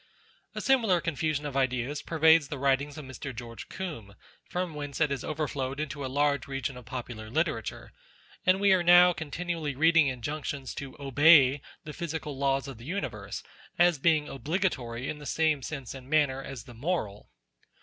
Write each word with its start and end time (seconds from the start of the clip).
A 0.55 0.61
similar 0.61 0.99
confusion 0.99 1.45
of 1.45 1.55
ideas 1.55 2.01
pervades 2.01 2.47
the 2.47 2.57
writings 2.57 2.97
of 2.97 3.05
Mr. 3.05 3.35
George 3.35 3.69
Cornbe, 3.69 4.15
from 4.49 4.73
whence 4.73 4.99
it 4.99 5.11
has 5.11 5.23
overflowed 5.23 5.79
into 5.79 6.03
a 6.03 6.09
large 6.11 6.47
region 6.47 6.75
of 6.75 6.85
popular 6.85 7.29
literature, 7.29 7.93
and 8.43 8.59
we 8.59 8.73
are 8.73 8.81
now 8.81 9.13
con 9.13 9.29
tinually 9.29 9.77
reading 9.77 10.07
injunctions 10.07 10.73
to 10.73 10.95
obey 10.99 11.61
the 11.83 11.93
physical 11.93 12.35
laws 12.35 12.67
of 12.67 12.79
the 12.79 12.85
universe, 12.85 13.43
as 13.77 13.99
being 13.99 14.27
obligatory 14.27 15.07
in 15.07 15.19
the 15.19 15.27
same 15.27 15.61
sense 15.61 15.93
and 15.93 16.09
manner 16.09 16.41
as 16.41 16.63
the 16.63 16.73
moral. 16.73 17.29